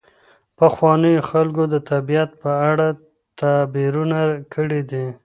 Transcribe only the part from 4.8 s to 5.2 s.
دي.